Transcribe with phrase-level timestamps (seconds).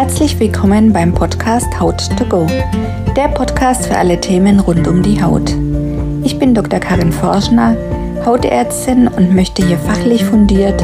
[0.00, 2.46] Herzlich willkommen beim Podcast Haut to Go,
[3.16, 5.52] der Podcast für alle Themen rund um die Haut.
[6.22, 6.78] Ich bin Dr.
[6.78, 7.76] Karin Forschner,
[8.24, 10.80] Hautärztin und möchte hier fachlich fundiert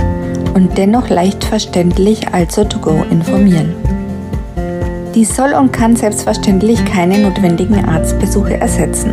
[0.55, 3.73] und dennoch leicht verständlich also to go informieren.
[5.15, 9.13] Dies soll und kann selbstverständlich keine notwendigen Arztbesuche ersetzen.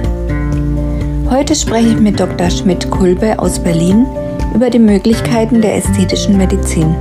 [1.29, 2.49] Heute spreche ich mit Dr.
[2.49, 4.07] Schmidt-Kulbe aus Berlin
[4.55, 6.95] über die Möglichkeiten der ästhetischen Medizin.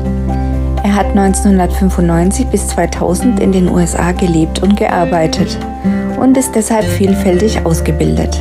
[0.82, 5.58] Er hat 1995 bis 2000 in den USA gelebt und gearbeitet
[6.18, 8.40] und ist deshalb vielfältig ausgebildet.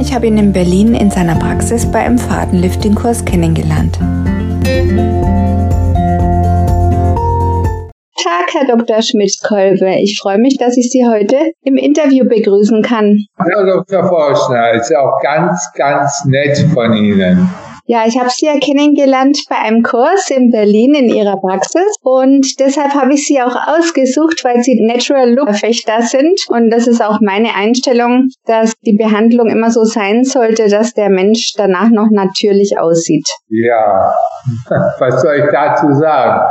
[0.00, 3.98] Ich habe ihn in Berlin in seiner Praxis bei einem Fadenlifting-Kurs kennengelernt.
[8.22, 9.00] Tag, Herr Dr.
[9.00, 9.94] Schmidt-Kolbe.
[10.00, 13.18] Ich freue mich, dass ich Sie heute im Interview begrüßen kann.
[13.38, 14.08] Herr Dr.
[14.08, 17.48] Forschner, ist auch ganz, ganz nett von Ihnen.
[17.86, 22.46] Ja, ich habe Sie ja kennengelernt bei einem Kurs in Berlin in Ihrer Praxis und
[22.60, 27.02] deshalb habe ich Sie auch ausgesucht, weil Sie Natural Look Fechter sind und das ist
[27.02, 32.08] auch meine Einstellung, dass die Behandlung immer so sein sollte, dass der Mensch danach noch
[32.10, 33.28] natürlich aussieht.
[33.48, 34.14] Ja,
[34.98, 36.48] was soll ich dazu sagen?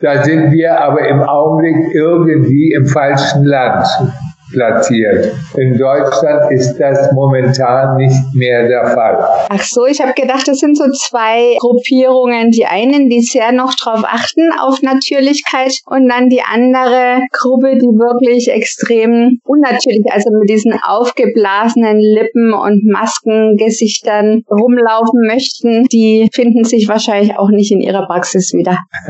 [0.00, 3.86] Da sind wir aber im Augenblick irgendwie im falschen Land
[4.52, 5.32] platziert.
[5.56, 9.18] In Deutschland ist das momentan nicht mehr der Fall.
[9.48, 12.50] Ach so, ich habe gedacht, das sind so zwei Gruppierungen.
[12.50, 17.86] Die einen, die sehr noch darauf achten, auf Natürlichkeit und dann die andere Gruppe, die
[17.86, 25.84] wirklich extrem unnatürlich, also mit diesen aufgeblasenen Lippen und Maskengesichtern rumlaufen möchten.
[25.92, 28.78] Die finden sich wahrscheinlich auch nicht in ihrer Praxis wieder.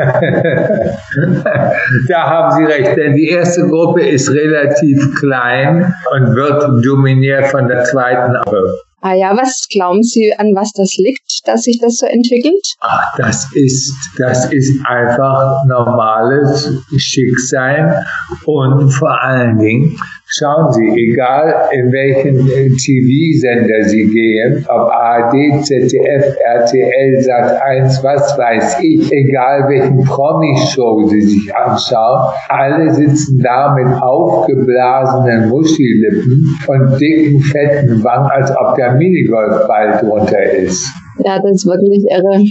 [2.08, 7.46] da haben Sie recht, denn die erste Gruppe ist relativ klar klein und wird dominiert
[7.46, 8.78] von der zweiten Gruppe.
[9.04, 12.62] Ah ja, was glauben Sie, an was das liegt, dass sich das so entwickelt?
[12.80, 18.04] Ach, das ist, das ist einfach normales Schicksal
[18.44, 19.98] und vor allen Dingen
[20.34, 22.38] Schauen Sie, egal in welchen
[22.78, 31.20] TV-Sender Sie gehen, ob ARD, ZDF, RTL, Sat1, was weiß ich, egal welchen Promi-Show Sie
[31.20, 38.94] sich anschauen, alle sitzen da mit aufgeblasenen Muschilippen und dicken, fetten Wangen, als ob der
[38.94, 41.01] Minigolfball drunter ist.
[41.18, 42.42] Ja, das ist wirklich irre.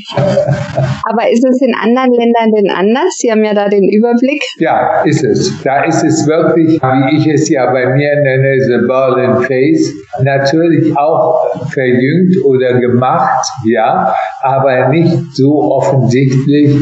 [1.10, 3.16] Aber ist es in anderen Ländern denn anders?
[3.18, 4.42] Sie haben ja da den Überblick.
[4.58, 5.52] Ja, ist es.
[5.64, 9.92] Da ist es wirklich, wie ich es ja bei mir nenne, The Berlin Face,
[10.24, 16.76] natürlich auch verjüngt oder gemacht, ja, aber nicht so offensichtlich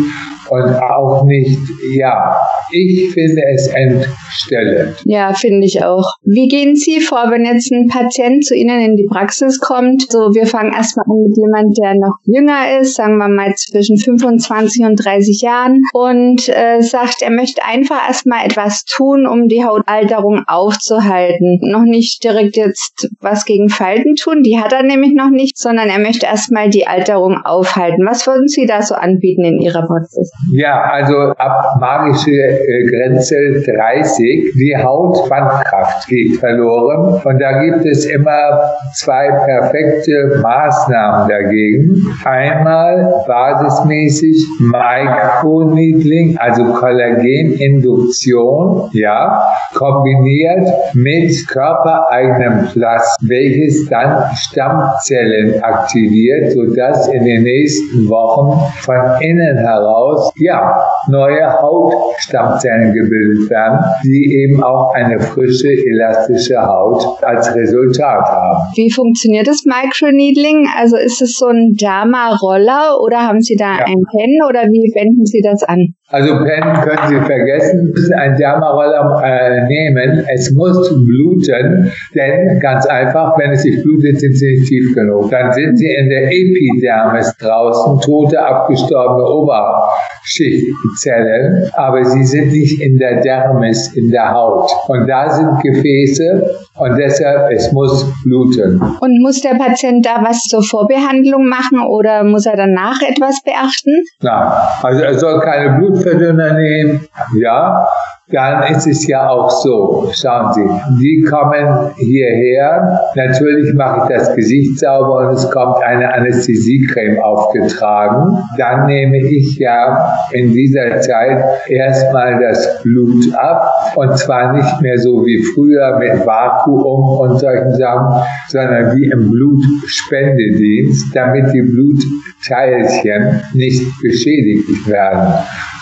[0.50, 1.60] und auch nicht,
[1.96, 2.36] ja,
[2.72, 4.96] ich finde es entstellend.
[5.06, 6.14] Ja, finde ich auch.
[6.24, 10.12] Wie gehen Sie vor, wenn jetzt ein Patient zu Ihnen in die Praxis kommt?
[10.12, 13.98] So, wir fangen erstmal an mit jemand, der noch jünger ist, sagen wir mal zwischen
[13.98, 19.66] 25 und 30 Jahren und äh, sagt, er möchte einfach erstmal etwas tun, um die
[19.66, 21.60] Hautalterung aufzuhalten.
[21.64, 25.90] Noch nicht direkt jetzt was gegen Falten tun, die hat er nämlich noch nicht, sondern
[25.90, 28.06] er möchte erstmal die Alterung aufhalten.
[28.06, 30.32] Was würden Sie da so anbieten in Ihrer Praxis?
[30.54, 32.59] Ja, also ab magische
[32.90, 37.22] Grenze 30, die Hautwandkraft geht verloren.
[37.24, 38.62] Und da gibt es immer
[38.96, 41.96] zwei perfekte Maßnahmen dagegen.
[42.26, 49.44] Einmal basismäßig Microneedling, also Kollageninduktion, ja,
[49.74, 59.58] kombiniert mit körpereigenem Plasma, welches dann Stammzellen aktiviert, sodass in den nächsten Wochen von innen
[59.58, 68.26] heraus ja, neue Hautstammzellen gebildet werden, die eben auch eine frische, elastische Haut als Resultat
[68.26, 68.72] haben.
[68.76, 70.68] Wie funktioniert das Microneedling?
[70.78, 73.86] Also ist es so ein Derma-Roller oder haben Sie da ja.
[73.86, 75.96] ein Pen oder wie wenden Sie das an?
[76.12, 80.26] Also Pen können Sie vergessen, müssen ein Dermaroller äh, nehmen.
[80.34, 85.30] Es muss bluten, denn ganz einfach, wenn es sich blutet, sind Sie nicht tief genug.
[85.30, 92.98] Dann sind Sie in der Epidermis draußen, tote, abgestorbene Oberschichtzellen, aber Sie sind nicht in
[92.98, 94.68] der Dermis, in der Haut.
[94.88, 98.82] Und da sind Gefäße und deshalb, es muss bluten.
[99.02, 104.04] Und muss der Patient da was zur Vorbehandlung machen oder muss er danach etwas beachten?
[104.22, 104.52] Nein,
[104.82, 107.08] also er soll keine Blut Blutverdünner nehmen,
[107.40, 107.88] ja,
[108.32, 110.70] dann ist es ja auch so, schauen Sie,
[111.02, 118.38] die kommen hierher, natürlich mache ich das Gesicht sauber und es kommt eine Anästhesiecreme aufgetragen,
[118.58, 125.00] dann nehme ich ja in dieser Zeit erstmal das Blut ab und zwar nicht mehr
[125.00, 133.42] so wie früher mit Vakuum und solchen Sachen, sondern wie im Blutspendedienst, damit die Blutteilchen
[133.54, 135.34] nicht beschädigt werden.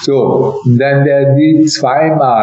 [0.02, 2.37] So, dann werden die zweimal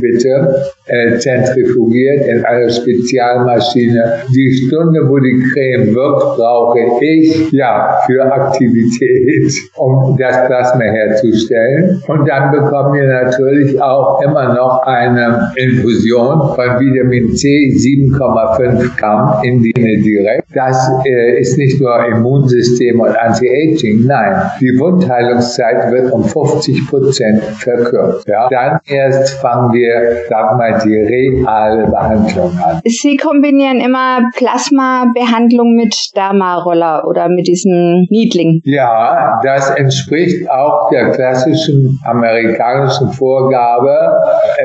[0.00, 4.22] bitte äh, zentrifugiert in einer Spezialmaschine.
[4.34, 12.02] Die Stunde, wo die Creme wirkt, brauche ich ja für Aktivität, um das Plasma herzustellen.
[12.08, 19.42] Und dann bekommen wir natürlich auch immer noch eine Infusion von Vitamin C 7,5 Gramm
[19.44, 20.44] in die direkt.
[20.54, 27.42] Das äh, ist nicht nur Immunsystem und Anti-Aging, nein, die Wundheilungszeit wird um 50 Prozent
[27.42, 28.26] verkürzt.
[28.26, 28.48] Ja.
[28.48, 32.80] Dann erst fangen wir, sag mal, die reale Behandlung an.
[32.84, 38.60] Sie kombinieren immer Plasmabehandlung mit Dermaroller oder mit diesem Niedling.
[38.64, 44.16] Ja, das entspricht auch der klassischen amerikanischen Vorgabe,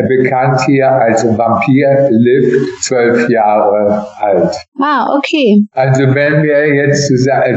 [0.07, 4.64] bekannt hier als Vampir Lift, zwölf Jahre alt.
[4.77, 5.65] Ah, okay.
[5.71, 7.09] Also wenn wir jetzt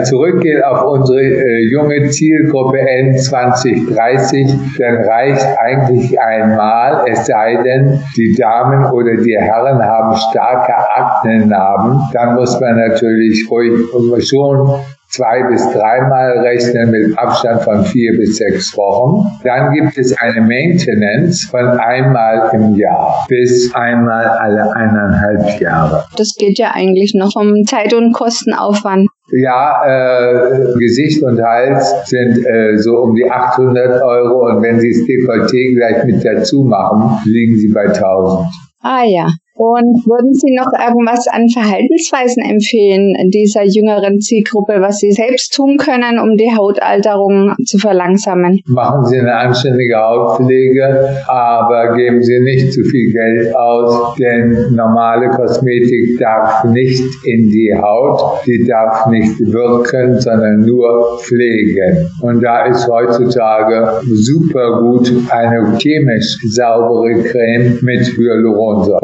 [0.09, 8.37] zurückgehen auf unsere äh, junge Zielgruppe N2030, dann reicht eigentlich einmal, es sei denn, die
[8.39, 14.79] Damen oder die Herren haben starke Aknenarben, dann muss man natürlich ruhig schon
[15.09, 19.27] zwei bis dreimal rechnen mit Abstand von vier bis sechs Wochen.
[19.45, 26.05] Dann gibt es eine Maintenance von einmal im Jahr bis einmal alle eineinhalb Jahre.
[26.17, 29.09] Das geht ja eigentlich noch um Zeit- und Kostenaufwand.
[29.31, 34.91] Ja, äh, Gesicht und Hals sind äh, so um die 800 Euro und wenn Sie
[34.91, 38.49] das Dekolleté gleich mit dazu machen, liegen Sie bei 1000.
[38.81, 39.29] Ah ja.
[39.59, 45.77] Und würden Sie noch irgendwas an Verhaltensweisen empfehlen dieser jüngeren Zielgruppe, was sie selbst tun
[45.79, 48.61] können, um die Hautalterung zu verlangsamen?
[48.67, 55.29] Machen Sie eine anständige Hautpflege, aber geben Sie nicht zu viel Geld aus, denn normale
[55.31, 62.09] Kosmetik darf nicht in die Haut, die darf nicht wirken, sondern nur pflegen.
[62.23, 69.01] Und da ist heutzutage super gut eine chemisch saubere Creme mit Hyaluronsäure.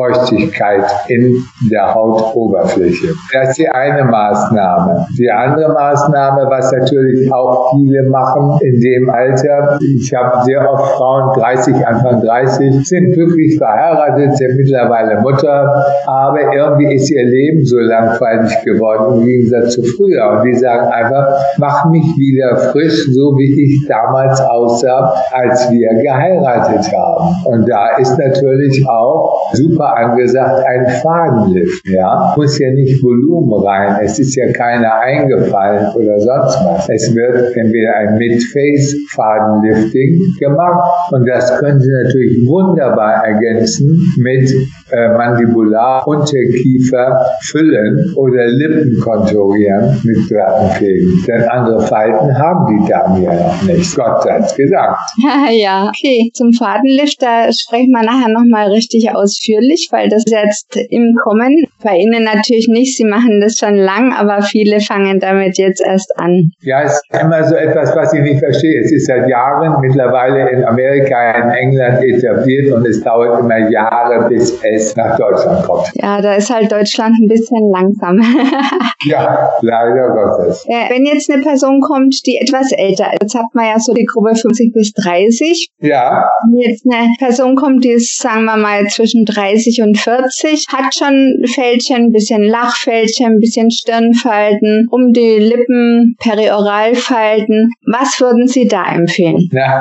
[1.08, 1.36] In
[1.70, 3.08] der Hautoberfläche.
[3.32, 5.06] Das ist die eine Maßnahme.
[5.18, 10.96] Die andere Maßnahme, was natürlich auch viele machen in dem Alter, ich habe sehr oft
[10.96, 17.64] Frauen, 30, Anfang 30, sind glücklich verheiratet, sind mittlerweile Mutter, aber irgendwie ist ihr Leben
[17.64, 20.38] so langweilig geworden im Gegensatz zu früher.
[20.38, 25.88] Und die sagen einfach, mach mich wieder frisch, so wie ich damals aussah, als wir
[26.02, 27.34] geheiratet haben.
[27.46, 33.64] Und da ist natürlich auch super angesagt, gesagt, ein Fadenlift, ja, muss ja nicht Volumen
[33.64, 33.98] rein.
[34.02, 36.88] Es ist ja keiner eingefallen oder sonst was.
[36.88, 44.52] Es wird entweder ein Mid-Face-Fadenlifting gemacht und das können Sie natürlich wunderbar ergänzen mit
[44.90, 51.24] äh, Mandibular, Unterkiefer füllen oder Lippen konturieren mit Plattenfäden.
[51.26, 53.94] Denn andere Falten haben die Damen ja noch nicht.
[53.94, 54.98] Gott sei gesagt.
[55.52, 56.30] ja, okay.
[56.34, 61.64] Zum Fadenlift, da sprechen wir nachher nochmal richtig ausführlich, weil das jetzt im Kommen.
[61.82, 66.12] Bei Ihnen natürlich nicht, Sie machen das schon lang, aber viele fangen damit jetzt erst
[66.18, 66.50] an.
[66.62, 68.80] Ja, es ist immer so etwas, was ich nicht verstehe.
[68.80, 74.28] Es ist seit Jahren mittlerweile in Amerika, in England etabliert und es dauert immer Jahre,
[74.28, 75.90] bis es nach Deutschland kommt.
[75.94, 78.20] Ja, da ist halt Deutschland ein bisschen langsam.
[79.06, 80.64] ja, leider Gottes.
[80.66, 84.04] Wenn jetzt eine Person kommt, die etwas älter ist, jetzt hat man ja so die
[84.04, 85.68] Gruppe 50 bis 30.
[85.80, 86.28] Ja.
[86.44, 90.94] Wenn jetzt eine Person kommt, die ist, sagen wir mal, zwischen 30 und 40, hat
[90.94, 97.70] schon Fältchen, ein bisschen Lachfältchen, ein bisschen Stirnfalten, um die Lippen, Perioralfalten.
[97.86, 99.48] Was würden Sie da empfehlen?
[99.50, 99.80] Ja.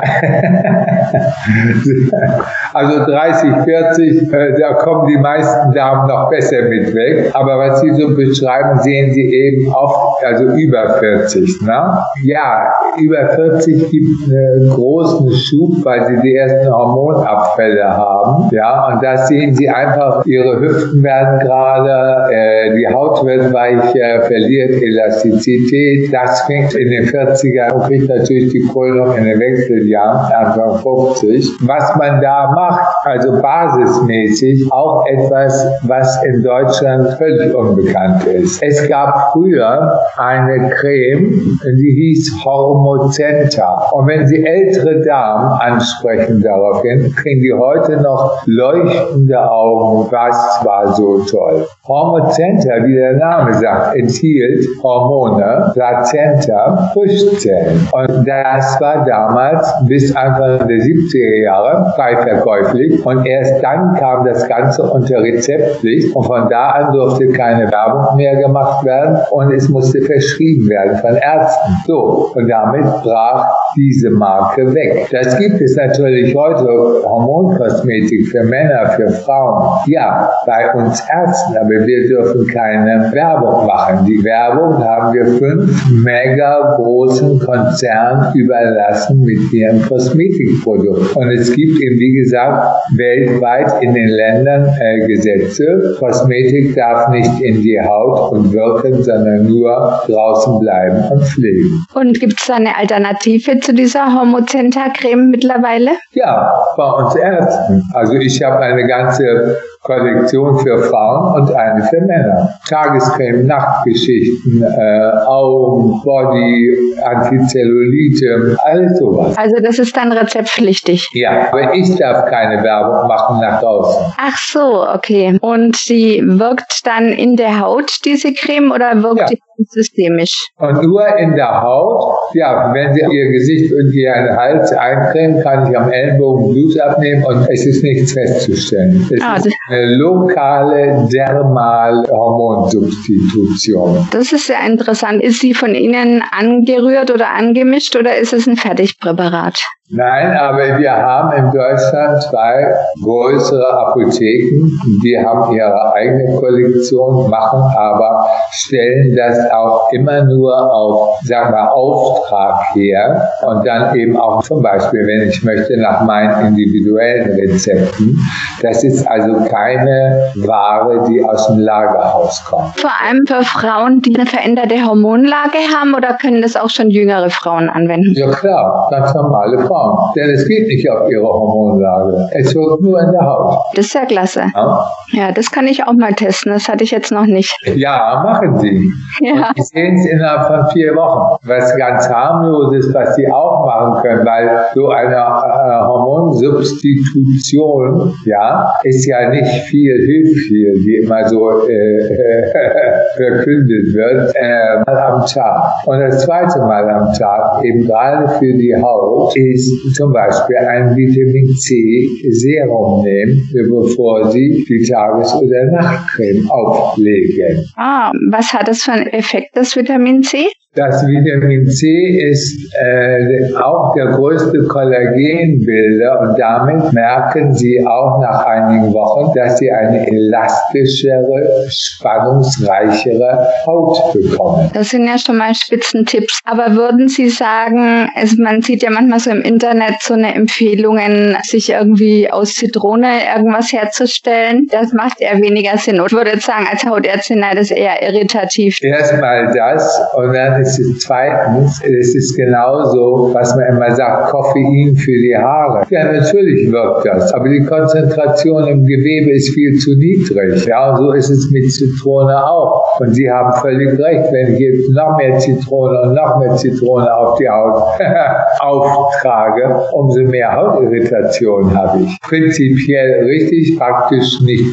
[2.72, 7.30] also 30, 40, äh, da kommen die meisten Damen noch besser mit weg.
[7.34, 11.60] Aber was Sie so beschreiben, sehen Sie eben oft, also über 40.
[11.62, 11.98] Ne?
[12.24, 18.48] Ja, über 40 gibt einen großen Schub, weil sie die ersten Hormonabfälle haben.
[18.52, 24.22] Ja, und das sehen Sie einfach ihre Hüften werden gerade, äh, die Haut wird weicher,
[24.22, 26.12] verliert Elastizität.
[26.12, 31.48] Das fängt in den 40er und kriegt natürlich die Krönung in den Wechseljahren, Anfang 50.
[31.62, 38.62] Was man da macht, also basismäßig, auch etwas, was in Deutschland völlig unbekannt ist.
[38.62, 43.90] Es gab früher eine Creme, die hieß Hormocenta.
[43.92, 50.03] Und wenn Sie ältere Damen ansprechen daraufhin, kriegen die heute noch leuchtende Augen.
[50.10, 51.66] Was war so toll?
[51.86, 57.88] Hormocenta, wie der Name sagt, enthielt Hormone, Plazenta, Frischzellen.
[57.92, 63.04] Und das war damals bis Anfang der 70er Jahre frei verkäuflich.
[63.04, 66.14] Und erst dann kam das Ganze unter Rezeptpflicht.
[66.14, 69.18] Und von da an durfte keine Werbung mehr gemacht werden.
[69.30, 71.72] Und es musste verschrieben werden von Ärzten.
[71.86, 72.32] So.
[72.34, 75.08] Und damit brach diese Marke weg.
[75.10, 76.64] Das gibt es natürlich heute,
[77.04, 79.78] Hormonkosmetik für Männer, für Frauen.
[79.94, 84.04] Ja, bei uns Ärzten, aber wir dürfen keine Werbung machen.
[84.04, 85.70] Die Werbung haben wir fünf
[86.02, 91.14] mega großen Konzernen überlassen mit ihren Kosmetikprodukten.
[91.14, 95.94] Und es gibt eben, wie gesagt, weltweit in den Ländern äh, Gesetze.
[96.00, 101.86] Kosmetik darf nicht in die Haut und wirken, sondern nur draußen bleiben und pflegen.
[101.94, 105.92] Und gibt es eine Alternative zu dieser Hormocenta-Creme mittlerweile?
[106.14, 107.80] Ja, bei uns Ärzten.
[107.92, 112.58] Also ich habe eine ganze Kollektion für Frauen und eine für Männer.
[112.68, 119.36] Tagescreme, Nachtgeschichten, äh, Augen, Body, Antizellulite, alles sowas.
[119.36, 121.06] Also das ist dann rezeptpflichtig?
[121.12, 124.14] Ja, aber ich darf keine Werbung machen nach draußen.
[124.16, 125.36] Ach so, okay.
[125.42, 129.26] Und sie wirkt dann in der Haut, diese Creme, oder wirkt ja.
[129.26, 130.48] die systemisch.
[130.58, 135.68] Und nur in der Haut, ja, wenn Sie Ihr Gesicht und Ihren Hals eincremen, kann
[135.70, 139.08] ich am Ellenbogen Blut abnehmen und es ist nichts festzustellen.
[139.12, 144.08] Es ah, ist eine lokale Dermalhormonsubstitution.
[144.10, 145.22] Das ist sehr interessant.
[145.22, 149.58] Ist sie von Ihnen angerührt oder angemischt oder ist es ein Fertigpräparat?
[149.96, 154.68] Nein, aber wir haben in Deutschland zwei größere Apotheken,
[155.04, 161.72] die haben ihre eigene Kollektion, machen aber, stellen das auch immer nur auf, sagen wir,
[161.72, 168.18] Auftrag her und dann eben auch zum Beispiel, wenn ich möchte, nach meinen individuellen Rezepten.
[168.62, 172.80] Das ist also keine Ware, die aus dem Lagerhaus kommt.
[172.80, 177.30] Vor allem für Frauen, die eine veränderte Hormonlage haben oder können das auch schon jüngere
[177.30, 178.12] Frauen anwenden?
[178.14, 179.83] Ja klar, ganz normale Frauen.
[180.16, 182.28] Denn es geht nicht auf ihre Hormonlage.
[182.32, 183.56] Es wirkt nur in der Haut.
[183.74, 184.44] Das ist ja klasse.
[184.54, 184.84] Ja?
[185.12, 186.52] ja, das kann ich auch mal testen.
[186.52, 187.56] Das hatte ich jetzt noch nicht.
[187.74, 188.90] Ja, machen Sie.
[189.20, 189.48] Ja.
[189.48, 191.36] Und Sie sehen es innerhalb von vier Wochen.
[191.46, 198.72] Was ganz harmlos ist, was Sie auch machen können, weil so eine äh, Hormonsubstitution, ja,
[198.82, 205.24] ist ja nicht viel, hilft viel, wie immer so äh, verkündet wird, äh, mal am
[205.26, 205.72] Tag.
[205.86, 209.63] Und das zweite Mal am Tag, eben gerade für die Haut, ist
[209.94, 217.64] zum Beispiel ein Vitamin C Serum nehmen, bevor Sie die Tages- oder Nachtcreme auflegen.
[217.76, 220.46] Ah, was hat das für einen Effekt, das Vitamin C?
[220.74, 221.86] Das Vitamin C
[222.32, 229.58] ist äh, auch der größte Kollagenbilder und damit merken Sie auch nach einigen Wochen, dass
[229.58, 234.68] Sie eine elastischere, spannungsreichere Haut bekommen.
[234.74, 236.40] Das sind ja schon mal Spitzentipps.
[236.44, 241.36] Aber würden Sie sagen, es, man sieht ja manchmal so im Internet so eine Empfehlungen,
[241.44, 244.66] sich irgendwie aus Zitrone irgendwas herzustellen.
[244.72, 246.00] Das macht eher weniger Sinn.
[246.00, 248.76] Und ich würde jetzt sagen, als Hautärztin, nein, das ist eher irritativ.
[248.82, 255.12] Erstmal das und dann es zweitens, es ist genauso, was man immer sagt, Koffein für
[255.12, 255.86] die Haare.
[255.90, 260.66] Ja, natürlich wirkt das, aber die Konzentration im Gewebe ist viel zu niedrig.
[260.66, 263.00] Ja, und so ist es mit Zitrone auch.
[263.00, 267.14] Und Sie haben völlig recht, wenn ich jetzt noch mehr Zitrone und noch mehr Zitrone
[267.14, 268.00] auf die Haut
[268.60, 272.20] auftrage, umso mehr Hautirritation habe ich.
[272.20, 274.64] Prinzipiell richtig, praktisch nicht,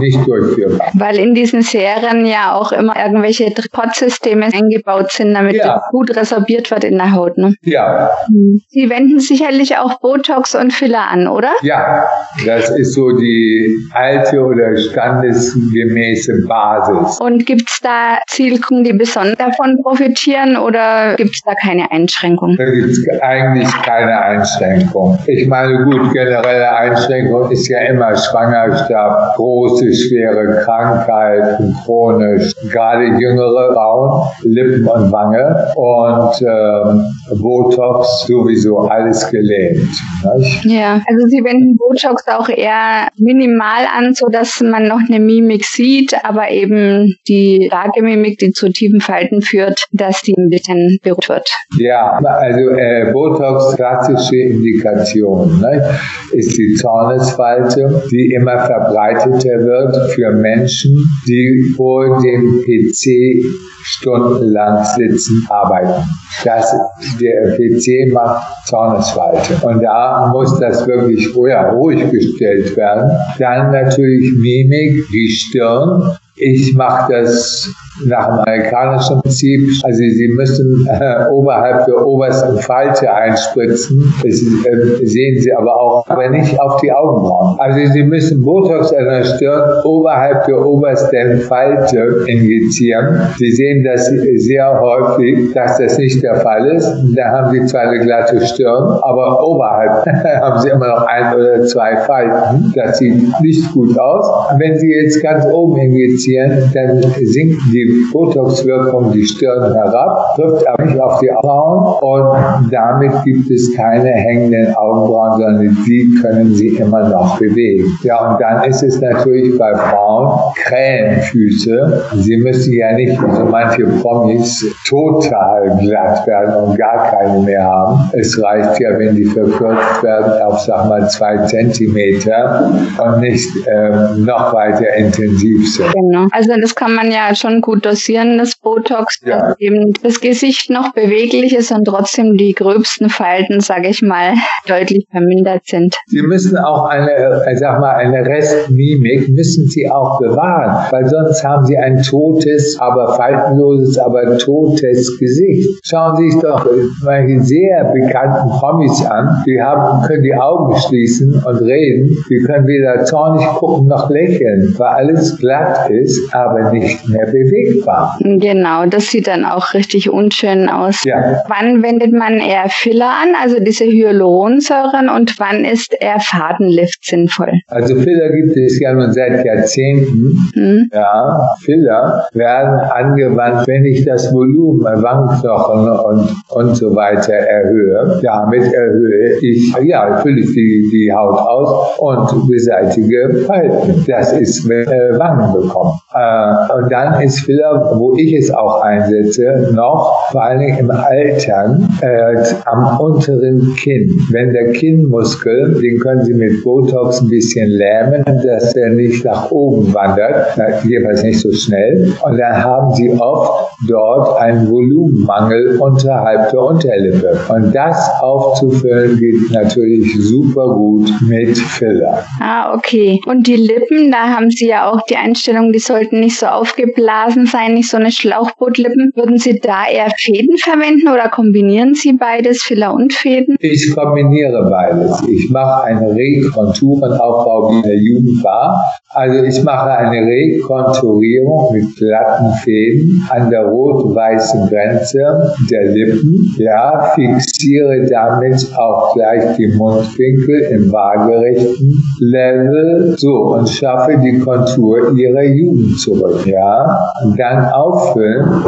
[0.00, 0.88] nicht durchführbar.
[0.94, 5.80] Weil in diesen Serien ja auch immer irgendwelche Tripodsysteme eingebaut sind, damit ja.
[5.90, 7.38] gut resorbiert wird in der Haut.
[7.38, 7.54] Ne?
[7.62, 8.10] Ja.
[8.26, 8.62] Hm.
[8.68, 11.50] Sie wenden sicherlich auch Botox und Filler an, oder?
[11.62, 12.04] Ja,
[12.46, 17.20] das ist so die alte oder standesgemäße Basis.
[17.20, 22.56] Und gibt es da Zielgruppen, die besonders davon profitieren oder gibt es da keine Einschränkung?
[22.56, 25.18] Da gibt es eigentlich keine Einschränkung.
[25.26, 33.72] Ich meine, gut, generelle Einschränkung ist ja immer Schwangerschaft, große, schwere Krankheiten, chronisch, gerade jüngere
[33.72, 39.88] Frauen, Lippen- und Wangen Augenbraue und ähm, Botox sowieso alles gelähmt.
[40.36, 40.64] Nicht?
[40.64, 45.64] Ja, also Sie wenden Botox auch eher minimal an, so dass man noch eine Mimik
[45.64, 50.98] sieht, aber eben die starke Mimik, die zu tiefen Falten führt, dass die ein bisschen
[51.02, 51.48] beruhigt wird.
[51.78, 55.98] Ja, also äh, Botox klassische Indikation ne,
[56.32, 65.11] ist die Zornesfalte, die immer verbreiteter wird für Menschen, die vor dem PC stundenlang sitzen,
[65.48, 66.08] arbeiten.
[66.44, 66.74] Das,
[67.20, 69.54] der PC macht Zornesfalte.
[69.66, 73.10] Und da muss das wirklich vorher ruhig gestellt werden.
[73.38, 76.16] Dann natürlich Mimik, die Stirn.
[76.36, 77.72] Ich mache das
[78.06, 79.68] nach dem amerikanischen Prinzip.
[79.84, 84.12] Also Sie müssen äh, oberhalb der obersten Falte einspritzen.
[84.22, 87.58] Das äh, sehen Sie aber auch, aber nicht auf die Augenbrauen.
[87.58, 93.28] Also Sie müssen Botox an der Stirn oberhalb der obersten Falte injizieren.
[93.38, 96.88] Sie sehen das sehr häufig, dass das nicht der Fall ist.
[97.14, 100.06] Da haben Sie zwar eine glatte Stirn, aber oberhalb
[100.42, 102.72] haben Sie immer noch ein oder zwei Falten.
[102.74, 104.56] Das sieht nicht gut aus.
[104.58, 110.66] Wenn Sie jetzt ganz oben injizieren, dann sinken die die Botox-Wirkung die Stirn herab, trifft
[110.66, 116.54] aber nicht auf die Augenbrauen und damit gibt es keine hängenden Augenbrauen, sondern die können
[116.54, 117.84] sie immer noch bewegen.
[118.02, 122.04] Ja, und dann ist es natürlich bei Frauen Krähenfüße.
[122.16, 127.64] Sie müssen ja nicht, wie so manche Promis, total glatt werden und gar keine mehr
[127.64, 128.10] haben.
[128.12, 134.24] Es reicht ja, wenn die verkürzt werden auf, sag mal, zwei Zentimeter und nicht ähm,
[134.24, 135.92] noch weiter intensiv sind.
[135.92, 136.26] Genau.
[136.32, 139.38] Also das kann man ja schon gut gut dosieren, das Botox, ja.
[139.38, 144.34] dass eben das Gesicht noch beweglich ist und trotzdem die gröbsten Falten, sage ich mal,
[144.68, 145.96] deutlich vermindert sind.
[146.08, 151.42] Sie müssen auch eine, ich sag mal, eine Restmimik müssen Sie auch bewahren, weil sonst
[151.44, 155.80] haben Sie ein totes, aber faltenloses, aber totes Gesicht.
[155.82, 156.68] Schauen Sie sich doch
[157.02, 162.66] manche sehr bekannten Promis an, die haben, können die Augen schließen und reden, die können
[162.66, 168.18] weder zornig gucken noch lächeln, weil alles glatt ist, aber nicht mehr bewegt bewegbar.
[168.20, 171.04] Genau, das sieht dann auch richtig unschön aus.
[171.04, 171.42] Ja.
[171.48, 177.52] Wann wendet man eher Filler an, also diese Hyaluronsäuren, und wann ist eher Fadenlift sinnvoll?
[177.68, 180.36] Also Filler gibt es ja nun seit Jahrzehnten.
[180.54, 180.90] Mhm.
[180.92, 188.20] Ja, Filler werden angewandt, wenn ich das Volumen Wangenknochen und, und so weiter erhöhe.
[188.22, 194.04] Damit erhöhe ich, ja, fülle ich die, die Haut aus und beseitige Falten.
[194.06, 195.98] Das ist, wenn äh, Wangen bekommen.
[196.14, 201.88] Äh, und dann ist Filler, wo ich es auch einsetze, noch vor Dingen im Altern
[202.00, 204.10] äh, am unteren Kinn.
[204.30, 209.50] Wenn der Kinnmuskel, den können Sie mit Botox ein bisschen lähmen, dass er nicht nach
[209.50, 210.56] oben wandert,
[210.88, 212.12] jedenfalls nicht so schnell.
[212.24, 217.38] Und dann haben Sie oft dort einen Volumenmangel unterhalb der Unterlippe.
[217.48, 222.24] Und das aufzufüllen geht natürlich super gut mit Filler.
[222.40, 223.20] Ah, okay.
[223.26, 227.41] Und die Lippen, da haben Sie ja auch die Einstellung, die sollten nicht so aufgeblasen
[227.42, 229.12] Lippen seien nicht so eine Schlauchbootlippen.
[229.14, 233.56] Würden Sie da eher Fäden verwenden oder kombinieren Sie beides, Filler und Fäden?
[233.60, 235.22] Ich kombiniere beides.
[235.28, 238.80] Ich mache einen Rekonturenaufbau, wie in der Jugend war.
[239.10, 246.54] Also ich mache eine Rekonturierung mit glatten Fäden an der rot-weißen Grenze der Lippen.
[246.58, 253.14] Ja, fixiere damit auch gleich die Mundwinkel im waagerechten Level.
[253.18, 256.46] So, und schaffe die Kontur ihrer Jugend zurück.
[256.46, 258.64] Ja, dann auffüllen.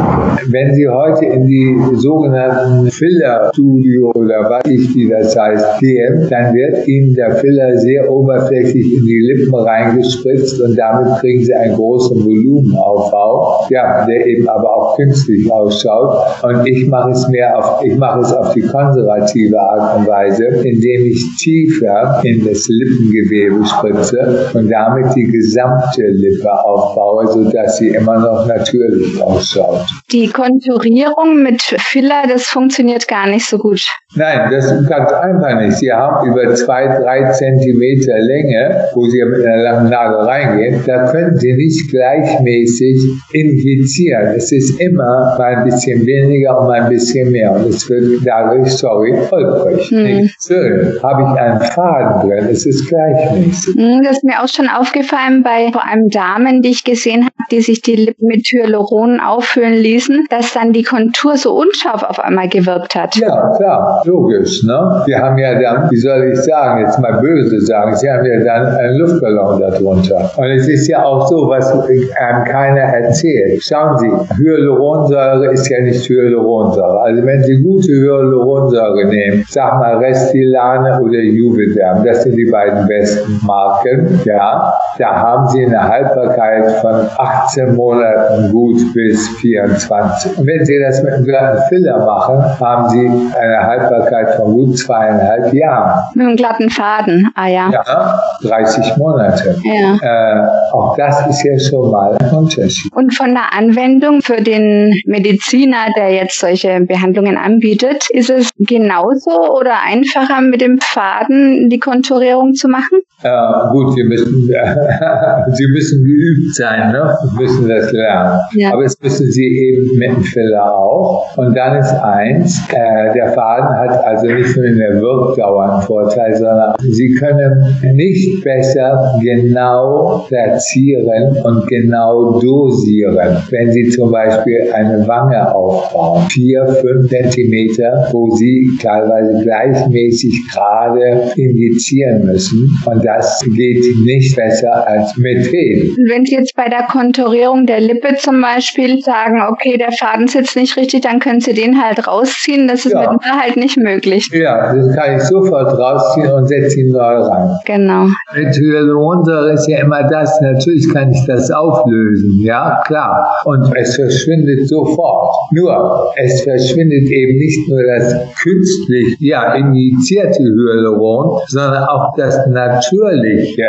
[0.49, 6.53] Wenn Sie heute in die sogenannten Filler-Studio oder was ich wie das heißt gehen, dann
[6.53, 11.75] wird Ihnen der Filler sehr oberflächlich in die Lippen reingespritzt und damit kriegen Sie einen
[11.75, 16.43] großen Volumenaufbau, ja, der eben aber auch künstlich ausschaut.
[16.43, 20.45] Und ich mache es mehr auf, ich mache es auf die konservative Art und Weise,
[20.45, 27.89] indem ich tiefer in das Lippengewebe spritze und damit die gesamte Lippe aufbaue, sodass sie
[27.89, 29.85] immer noch natürlich ausschaut.
[30.11, 33.81] Die Konturierung mit Filler, das funktioniert gar nicht so gut.
[34.15, 35.77] Nein, das ist ganz einfach nicht.
[35.77, 41.11] Sie haben über zwei, drei Zentimeter Länge, wo Sie mit einer langen Nadel reingehen, da
[41.11, 42.97] können Sie nicht gleichmäßig
[43.33, 44.35] injizieren.
[44.35, 47.51] Es ist immer mal ein bisschen weniger und mal ein bisschen mehr.
[47.51, 49.89] Und es wird dadurch, sorry, holprig.
[49.89, 50.03] Hm.
[50.03, 50.97] Nicht schön.
[51.03, 53.75] Habe ich einen Faden drin, es ist gleichmäßig.
[53.75, 57.33] Hm, das ist mir auch schon aufgefallen bei vor allem Damen, die ich gesehen habe,
[57.51, 62.19] die sich die Lippen mit Hyaluron auffüllen ließen, dass dann die Kontur so unscharf auf
[62.19, 63.15] einmal gewirkt hat.
[63.15, 64.63] Ja, klar, logisch.
[64.63, 65.03] Ne?
[65.05, 68.43] Wir haben ja dann, wie soll ich sagen, jetzt mal böse sagen, sie haben ja
[68.43, 70.31] dann einen Luftballon darunter.
[70.37, 73.63] Und es ist ja auch so, was einem keiner erzählt.
[73.63, 77.01] Schauen Sie, Hyaluronsäure ist ja nicht Hyaluronsäure.
[77.01, 82.87] Also wenn Sie gute Hyaluronsäure nehmen, sag mal Restylane oder Juvederm, das sind die beiden
[82.87, 90.37] besten Marken, ja, da haben Sie eine Haltbarkeit von 18 Monaten gut bis 24.
[90.37, 94.77] Und wenn Sie das mit einem glatten Filler machen, haben Sie eine Haltbarkeit von gut
[94.77, 96.03] zweieinhalb Jahren.
[96.13, 97.69] Mit einem glatten Faden, ah ja.
[97.71, 99.55] Ja, 30 Monate.
[99.63, 99.95] Ja.
[100.01, 102.91] Äh, auch das ist ja schon mal ein Unterschied.
[102.93, 109.53] Und von der Anwendung für den Mediziner, der jetzt solche Behandlungen anbietet, ist es genauso
[109.57, 113.01] oder einfacher mit dem Faden die Konturierung zu machen?
[113.23, 114.47] Äh, gut, Sie müssen,
[115.53, 117.17] Sie müssen geübt sein, ne?
[117.23, 118.14] Sie müssen das lernen.
[118.53, 118.73] Ja.
[118.73, 121.37] Aber es müssen Sie eben mit dem Filler auch.
[121.37, 125.81] Und dann ist eins, äh, der Faden hat also nicht nur in der Wirkdauer einen
[125.81, 133.37] Vorteil, sondern Sie können nicht besser genau platzieren und genau dosieren.
[133.49, 141.31] Wenn Sie zum Beispiel eine Wange aufbauen, vier, fünf Zentimeter, wo Sie teilweise gleichmäßig gerade
[141.35, 142.69] injizieren müssen.
[142.85, 145.95] Und das geht nicht besser als mit Fäden.
[146.09, 150.55] Wenn Sie jetzt bei der Konturierung der Lippe zum Beispiel sagen, okay, der Faden sitzt
[150.55, 152.67] nicht richtig, dann können Sie den halt rausziehen.
[152.67, 153.11] Das ist ja.
[153.11, 154.29] mit mir halt nicht möglich.
[154.31, 157.49] Ja, das kann ich sofort rausziehen und setze ihn neu rein.
[157.65, 158.07] Genau.
[158.35, 163.41] Mit Hyaluronsäure ist ja immer das, natürlich kann ich das auflösen, ja, klar.
[163.45, 165.35] Und es verschwindet sofort.
[165.51, 173.65] Nur, es verschwindet eben nicht nur das künstlich, ja, injizierte Hyaluron, sondern auch das natürliche.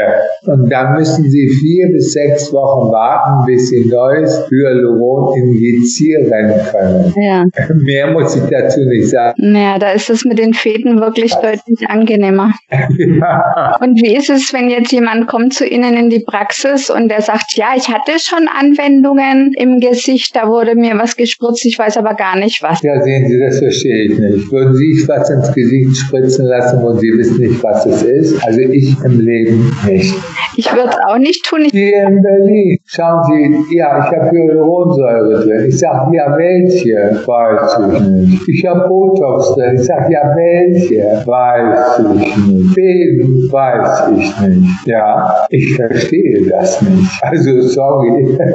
[0.46, 3.88] Und da müssen Sie vier bis sechs Wochen warten, bis Sie
[4.27, 6.31] neues Hyaluron injizieren
[6.71, 7.15] können.
[7.17, 7.45] Ja.
[7.75, 9.55] Mehr muss ich dazu nicht sagen.
[9.55, 12.53] Ja, da ist es mit den Fäden wirklich deutlich angenehmer.
[12.71, 13.77] ja.
[13.81, 17.23] Und wie ist es, wenn jetzt jemand kommt zu Ihnen in die Praxis und der
[17.23, 21.97] sagt, ja, ich hatte schon Anwendungen im Gesicht, da wurde mir was gespritzt, ich weiß
[21.97, 22.83] aber gar nicht was.
[22.83, 24.51] Ja, sehen Sie, das verstehe ich nicht.
[24.51, 28.45] Würden Sie sich was ins Gesicht spritzen lassen und Sie wissen nicht, was es ist?
[28.45, 30.15] Also ich im Leben nicht.
[30.57, 31.67] Ich würde es auch nicht tun.
[31.71, 35.66] Hier in Berlin, schauen Sie, ja, ich habe Hyaluronsäure drin.
[35.68, 37.20] Ich sage, ja, welche?
[37.26, 38.48] Weiß ich nicht.
[38.48, 39.76] Ich habe Botox drin.
[39.76, 41.26] Ich sage, ja, welche?
[41.26, 42.76] Weiß ich nicht.
[42.76, 43.48] Wen?
[43.50, 44.87] Weiß ich nicht.
[44.87, 47.11] Ja, ich verstehe das nicht.
[47.22, 48.38] Also, sorry.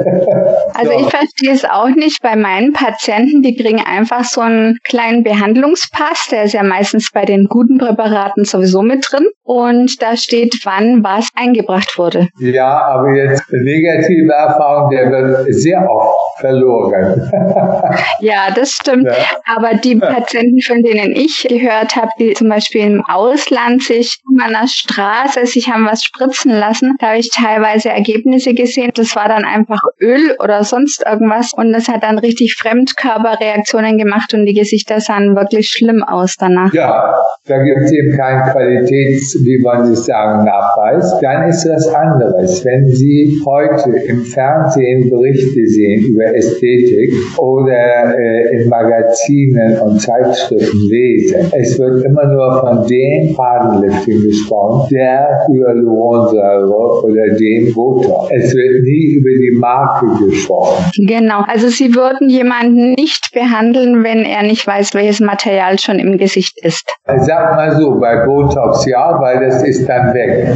[0.74, 3.42] Also, ich verstehe es auch nicht bei meinen Patienten.
[3.42, 6.28] Die kriegen einfach so einen kleinen Behandlungspass.
[6.30, 9.26] Der ist ja meistens bei den guten Präparaten sowieso mit drin.
[9.44, 12.28] Und da steht, wann was eingebracht wurde.
[12.38, 17.30] Ja, aber jetzt negative Erfahrung, der wird sehr oft verloren.
[18.20, 19.06] ja, das stimmt.
[19.06, 19.14] Ja.
[19.46, 24.52] Aber die Patienten, von denen ich gehört habe, die zum Beispiel im Ausland sich an
[24.52, 28.90] der Straße sich haben was spritzen lassen, da habe ich teilweise Ergebnisse gesehen.
[28.94, 34.34] Das war dann einfach Öl oder sonst irgendwas und das hat dann richtig Fremdkörperreaktionen gemacht
[34.34, 36.72] und die Gesichter sahen wirklich schlimm aus danach.
[36.72, 37.14] Ja,
[37.46, 41.18] da gibt es eben keinen Qualitäts, wie man sich sagen, Nachweis.
[41.20, 42.64] Dann ist das anderes.
[42.64, 45.10] Wenn Sie heute im Fernsehen
[45.42, 52.60] Berichte sehen über Ästhetik oder äh, in Magazinen und Zeitschriften lesen, es wird immer nur
[52.60, 58.30] von dem Fadenlifting gesprochen, der Hyaluronsäure oder dem Botox.
[58.32, 60.84] Es wird nie über die Marke gesprochen.
[61.06, 61.42] Genau.
[61.46, 66.58] Also Sie würden jemanden nicht behandeln, wenn er nicht weiß, welches Material schon im Gesicht
[66.64, 66.84] ist.
[67.04, 70.48] Sag mal so, bei Botox ja, weil das ist dann weg.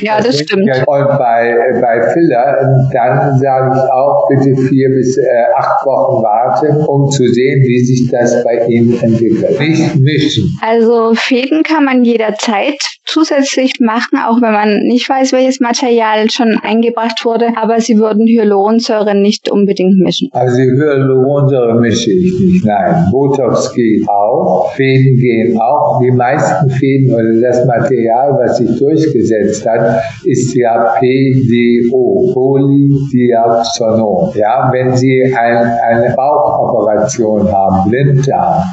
[0.00, 0.64] Ja, das, das stimmt.
[0.64, 5.24] Und bei, bei Filler, dann sage auch bitte vier bis äh,
[5.56, 9.58] acht Wochen warten, um zu sehen, wie sich das bei Ihnen entwickelt.
[9.58, 10.58] Nicht mischen.
[10.60, 16.58] Also Fäden kann man jederzeit zusätzlich machen, auch wenn man nicht weiß, welches Material schon
[16.62, 20.30] eingebracht wurde, aber Sie würden Hyaluronsäure nicht unbedingt mischen.
[20.32, 23.08] Also Hyaluronsäure mische ich nicht, nein.
[23.10, 26.00] Botox geht auch, Fäden gehen auch.
[26.00, 34.32] Die meisten Fäden oder das Material, was sich durchgesetzt hat, ist ja PDO, Polydiapsonon.
[34.34, 38.64] Ja, wenn Sie ein, eine Bauchoperation haben, Blinddarm,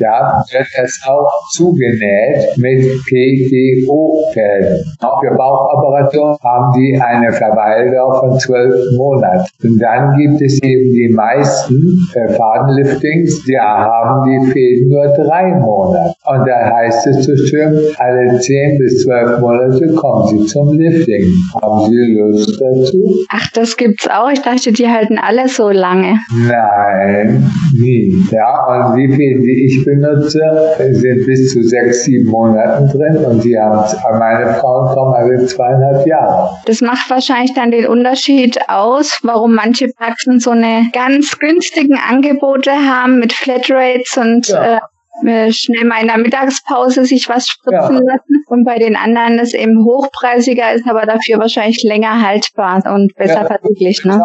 [0.00, 4.84] ja, wird das auch zugenäht mit PDO-Fäden.
[5.00, 9.46] Auch für Bauchoperationen haben die eine Verweildauer von zwölf Monaten.
[9.62, 15.54] Und dann gibt es eben die meisten äh, Fadenliftings, die haben die Fäden nur drei
[15.54, 16.14] Monate.
[16.26, 21.24] Und da heißt es so schön, alle zehn bis zwölf Monate kommen sie zum Lifting.
[21.60, 23.14] Haben Sie Lust dazu?
[23.30, 24.30] Ach, das gibt's auch.
[24.30, 26.18] Ich dachte, die halten alle so lange.
[26.46, 28.14] Nein, nie.
[28.30, 30.40] Ja, und die Fäden, die ich benutze,
[30.92, 33.84] sind bis zu sechs, sieben Monaten drin und die haben,
[34.18, 36.50] meine Frauen kommen alle zweieinhalb Jahre.
[36.66, 42.70] Das macht wahrscheinlich dann den Unterschied aus, warum manche Praxen so eine ganz günstigen Angebote
[42.70, 44.76] haben mit Flatrates und ja.
[44.76, 44.80] äh,
[45.26, 48.12] äh, schnell mal in der Mittagspause sich was spritzen ja.
[48.12, 53.14] lassen und bei den anderen ist eben hochpreisiger ist, aber dafür wahrscheinlich länger haltbar und
[53.16, 54.04] besser ja, verträglich.
[54.04, 54.20] Ne?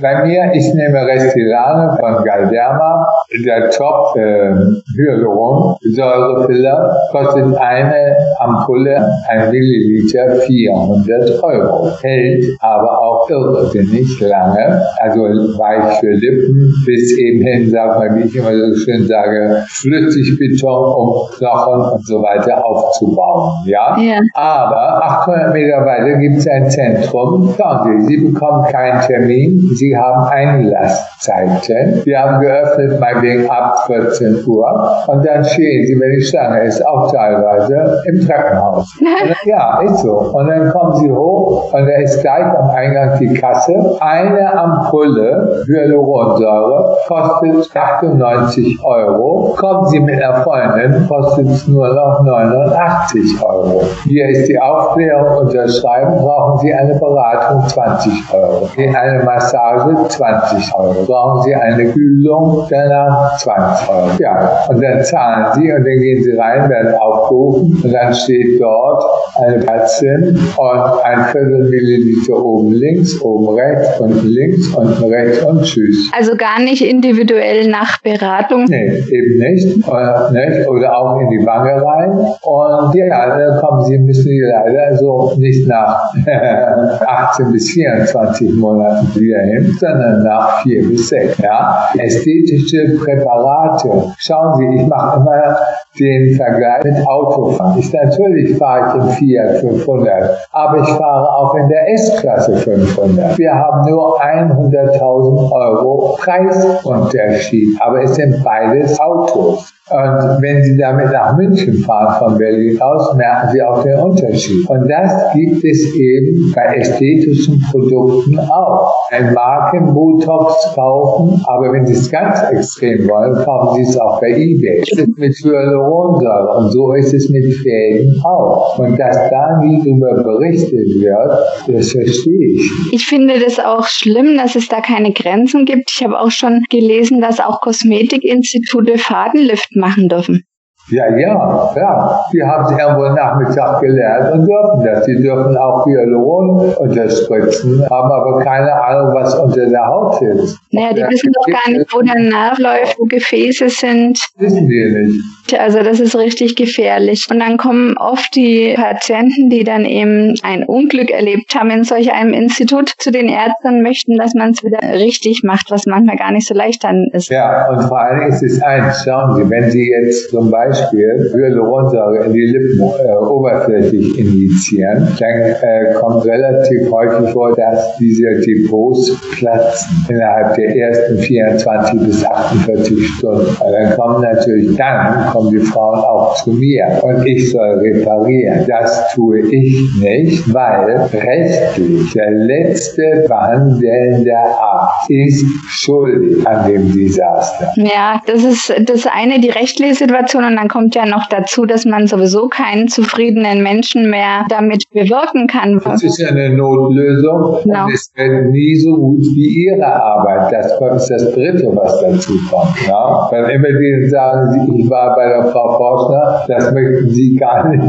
[0.00, 3.06] Bei mir, ich nehme Restylane von Galderma.
[3.44, 4.52] Der Top äh,
[4.96, 8.96] Hyaluron Säurefiller kostet eine Ampulle,
[9.28, 11.90] ein Milliliter 400 Euro.
[12.00, 14.82] Hält aber auch irrsinnig lange.
[15.00, 19.64] Also weich für Lippen bis eben hin, sag mal, wie ich immer so schön sage,
[19.68, 23.64] Flüssigbeton, um Knochen und so weiter aufzubauen.
[23.66, 23.98] Ja?
[23.98, 24.20] ja.
[24.34, 27.54] Aber 800 Meter weiter gibt es ein Zentrum.
[27.56, 29.60] Schauen Sie, Sie bekommen keinen Termin.
[29.76, 32.04] Sie Sie haben Einlasszeiten.
[32.04, 35.04] Wir haben geöffnet, meinetwegen ab 14 Uhr.
[35.08, 38.86] Und dann stehen Sie, wenn die Schlange ist, auch teilweise im Treppenhaus.
[39.44, 40.12] ja, ist so.
[40.32, 43.72] Und dann kommen Sie hoch und da ist gleich am Eingang die Kasse.
[43.98, 49.56] Eine Ampulle Hyaluronsäure kostet 98 Euro.
[49.58, 53.82] Kommen Sie mit einer Freundin, kostet es nur noch 89 Euro.
[54.04, 58.68] Hier ist die Aufklärung unterschreiben, brauchen Sie eine Beratung 20 Euro.
[58.78, 61.04] Eine Massage Massage 20 Euro.
[61.04, 64.10] Brauchen Sie eine Kühlung, danach 20 Euro.
[64.18, 68.60] Ja, und dann zahlen Sie und dann gehen Sie rein, werden aufgerufen und dann steht
[68.60, 69.04] dort
[69.36, 75.62] eine Ärztin und ein Viertel Milliliter oben links, oben rechts, unten links, unten rechts und
[75.62, 76.10] tschüss.
[76.16, 78.64] Also gar nicht individuell nach Beratung?
[78.68, 79.88] Nee, eben nicht.
[79.88, 80.68] Oder, nicht?
[80.68, 82.10] oder auch in die Wange rein.
[82.42, 86.00] Und ja, dann kommen Sie, müssen Sie leider so nicht nach
[87.06, 91.38] 18 bis 24 Monaten wieder hin, sondern nach vier bis sechs.
[91.38, 91.88] Ja?
[91.98, 94.12] Ästhetische Präparate.
[94.18, 95.56] Schauen Sie, ich mache immer
[95.98, 97.78] den Vergleich mit Autofahren.
[97.78, 103.38] Ich, natürlich fahre ich im Fiat 500, aber ich fahre auch in der S-Klasse 500.
[103.38, 109.72] Wir haben nur 100.000 Euro Preisunterschied, aber es sind beides Autos.
[109.90, 114.68] Und wenn Sie damit nach München fahren von Berlin aus, merken Sie auch den Unterschied.
[114.68, 118.94] Und das gibt es eben bei ästhetischen Produkten auch.
[119.10, 124.30] Ein Markenbotox kaufen, aber wenn Sie es ganz extrem wollen, kaufen Sie es auch bei
[124.30, 124.80] eBay.
[124.80, 128.78] Das ist mit Hyaluronsäure und so ist es mit Fäden auch.
[128.78, 131.32] Und dass da nie darüber berichtet wird,
[131.66, 132.70] das verstehe ich.
[132.92, 135.90] Ich finde das auch schlimm, dass es da keine Grenzen gibt.
[135.92, 140.44] Ich habe auch schon gelesen, dass auch Kosmetikinstitute Fadenlift machen dürfen.
[140.88, 142.24] Ja, ja, ja.
[142.32, 145.06] Die haben es irgendwo Nachmittag gelernt und dürfen das.
[145.06, 150.58] Die dürfen auch Hyaluron unterspritzen, haben aber keine Ahnung, was unter der Haut sitzt.
[150.72, 154.18] Naja, die wissen doch gar nicht, wo der Nerv läuft, wo Gefäße sind.
[154.38, 155.20] Wissen die nicht.
[155.58, 157.26] Also das ist richtig gefährlich.
[157.30, 162.12] Und dann kommen oft die Patienten, die dann eben ein Unglück erlebt haben in solch
[162.12, 166.32] einem Institut, zu den Ärzten möchten, dass man es wieder richtig macht, was manchmal gar
[166.32, 167.30] nicht so leicht dann ist.
[167.30, 172.24] Ja, und vor allem ist es eins, schauen Sie, wenn Sie jetzt zum Beispiel Hyaluronsäure
[172.26, 179.16] in die Lippen äh, oberflächlich injizieren, dann äh, kommt relativ häufig vor, dass diese Depots
[179.38, 183.46] platzen innerhalb der ersten 24 bis 48 Stunden.
[183.46, 188.66] Und dann kommen natürlich dann kommen die Frauen auch zu mir und ich soll reparieren.
[188.68, 197.72] Das tue ich nicht, weil rechtlich der letzte behandelnde Arzt ist schuldig an dem Desaster.
[197.76, 201.84] Ja, das ist das eine, die rechtliche Situation und dann kommt ja noch dazu, dass
[201.84, 205.80] man sowieso keinen zufriedenen Menschen mehr damit bewirken kann.
[205.84, 207.84] Das ist ja eine Notlösung genau.
[207.84, 210.52] und es wird nie so gut wie ihre Arbeit.
[210.52, 210.72] Das
[211.02, 212.76] ist das Dritte, was dazu kommt.
[212.86, 213.28] Ja?
[213.30, 217.82] Wenn immer die sagen, ich war bei äh, Frau Forschner, das möchten Sie gar nicht,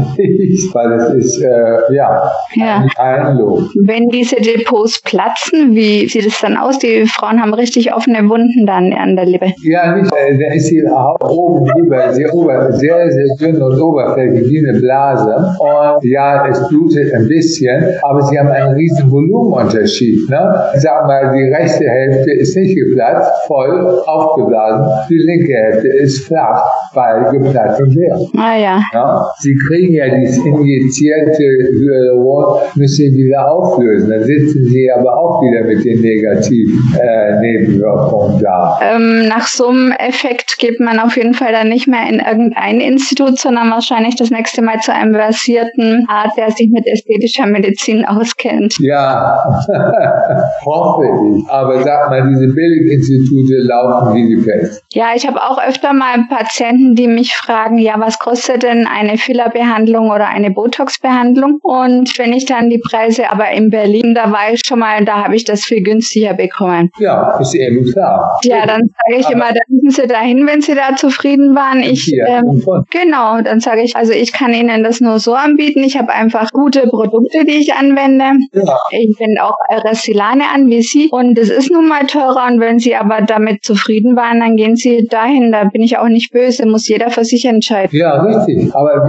[0.74, 2.86] weil das ist, äh, ja, ja.
[2.96, 3.60] kein Lob.
[3.84, 6.78] Wenn diese Depots platzen, wie sieht es dann aus?
[6.78, 9.52] Die Frauen haben richtig offene Wunden dann an der Lippe.
[9.62, 13.80] Ja, nicht, äh, da ist die Haut oben drüber sehr, ober, sehr, sehr dünn und
[13.80, 15.34] oberflächlich wie eine Blase.
[15.58, 20.28] Und ja, es blutet ein bisschen, aber sie haben einen riesen Volumenunterschied.
[20.28, 20.70] Ne?
[20.76, 24.86] Sag mal, die rechte Hälfte ist nicht geplatzt, voll aufgeblasen.
[25.08, 28.18] Die linke Hälfte ist flach, weil geplatzt und leer.
[28.36, 28.82] Ah ja.
[28.92, 29.26] ja.
[29.40, 34.10] Sie kriegen ja dieses injizierte Hyaluron, müssen sie wieder auflösen.
[34.10, 38.78] Dann sitzen sie aber auch wieder mit den negativen äh, Nebenwirkungen da.
[38.82, 42.80] Ähm, nach so einem Effekt geht man auf jeden Fall dann nicht mehr in irgendein
[42.80, 48.04] Institut, sondern wahrscheinlich das nächste Mal zu einem versierten Arzt, der sich mit ästhetischer Medizin
[48.04, 48.76] auskennt.
[48.80, 49.42] Ja,
[50.64, 51.50] hoffe ich.
[51.50, 54.82] Aber sag mal, diese Billiginstitute laufen wie die Pest.
[54.92, 59.18] Ja, ich habe auch öfter mal Patienten, die mich fragen, ja, was kostet denn eine
[59.18, 61.58] Fillerbehandlung oder eine Botox-Behandlung?
[61.62, 65.24] Und wenn ich dann die Preise, aber in Berlin, da war ich schon mal, da
[65.24, 66.90] habe ich das viel günstiger bekommen.
[66.98, 68.30] Ja, ist eben klar.
[68.44, 71.80] Ja, dann sage ich aber immer, da müssen Sie dahin, wenn Sie da zufrieden waren.
[71.82, 75.82] Ich, ähm, genau, dann sage ich, also ich kann Ihnen das nur so anbieten.
[75.84, 78.24] Ich habe einfach gute Produkte, die ich anwende.
[78.52, 78.76] Ja.
[78.90, 82.78] Ich wende auch Restylane an wie Sie und es ist nun mal teurer und wenn
[82.78, 85.52] Sie aber damit zufrieden waren, dann gehen Sie dahin.
[85.52, 87.90] Da bin ich auch nicht böse, muss jeder für sich entscheiden.
[87.92, 88.74] Ja, richtig.
[88.74, 89.06] Aber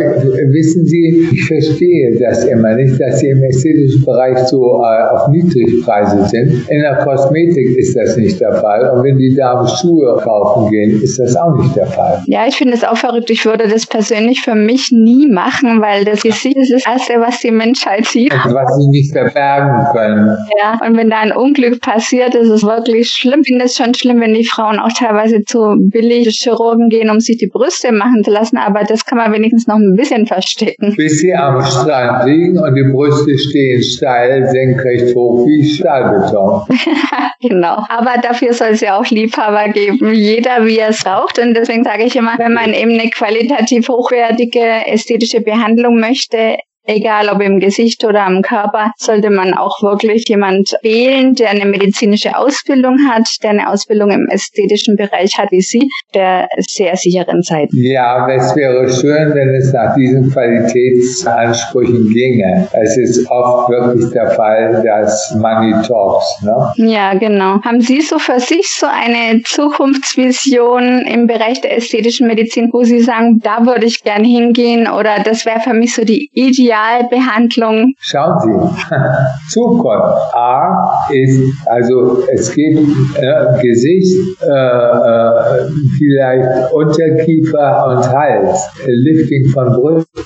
[0.52, 5.28] wissen Sie, ich verstehe das immer nicht, dass Sie im ästhetischen Bereich so äh, auf
[5.30, 6.70] Niedrigpreise sind.
[6.70, 8.90] In der Kosmetik ist das nicht der Fall.
[8.92, 12.22] Und wenn die Damen Schuhe kaufen gehen, ist das auch nicht der Fall.
[12.28, 13.30] Ja, ich finde es auch verrückt.
[13.30, 17.40] Ich würde das persönlich für mich nie machen, weil das Gesicht ist das Erste, was
[17.40, 18.34] die Menschheit sieht.
[18.34, 20.38] Und was sie nicht verbergen können.
[20.62, 23.42] Ja, und wenn da ein Unglück passiert, ist es wirklich schlimm.
[23.42, 27.20] Ich finde es schon schlimm, wenn die Frauen auch teilweise zu billig Chirurgen gehen, um
[27.20, 30.94] sich die Brüste machen zu lassen, aber das kann man wenigstens noch ein bisschen verstecken.
[30.96, 36.64] Bis sie am Strand liegen und die Brüste stehen steil, senkrecht hoch wie Stahlbeton.
[37.42, 37.84] genau.
[37.90, 40.14] Aber dafür soll es ja auch Liebhaber geben.
[40.14, 41.40] Jeder, wie er es braucht.
[41.40, 47.30] Und deswegen sage ich immer, wenn man eben eine qualitativ hochwertige ästhetische Behandlung möchte, egal
[47.30, 52.38] ob im Gesicht oder am Körper, sollte man auch wirklich jemand wählen, der eine medizinische
[52.38, 57.70] Ausbildung hat, der eine Ausbildung im ästhetischen Bereich hat wie Sie, der sehr sicheren Zeit.
[57.74, 62.68] Ja, es wäre schön, wenn es nach diesen Qualitätsansprüchen ginge.
[62.74, 66.42] Es ist oft wirklich der Fall, dass Money talks.
[66.42, 66.92] Ne?
[66.92, 67.62] Ja, genau.
[67.62, 73.00] Haben Sie so für sich so eine Zukunftsvision im Bereich der ästhetischen Medizin, wo Sie
[73.00, 77.94] sagen, da würde ich gern hingehen oder das wäre für mich so die ideale Spezialbehandlung?
[78.00, 88.10] Schauen Sie, Zukunft A ist, also es geht äh, Gesicht, äh, äh, vielleicht Unterkiefer und
[88.10, 90.24] Hals, Lifting von Brüsten.